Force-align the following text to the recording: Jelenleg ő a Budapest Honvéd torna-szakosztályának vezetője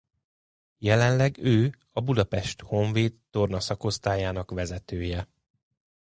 Jelenleg 0.77 1.37
ő 1.37 1.77
a 1.91 2.01
Budapest 2.01 2.61
Honvéd 2.61 3.13
torna-szakosztályának 3.31 4.51
vezetője 4.51 5.27